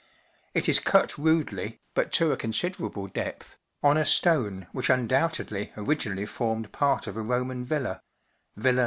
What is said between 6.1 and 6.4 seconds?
ally